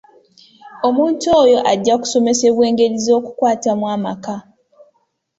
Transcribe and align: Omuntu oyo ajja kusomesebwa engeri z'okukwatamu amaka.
Omuntu 0.87 1.27
oyo 1.41 1.59
ajja 1.71 1.95
kusomesebwa 2.01 2.63
engeri 2.69 2.97
z'okukwatamu 3.05 3.85
amaka. 3.95 4.35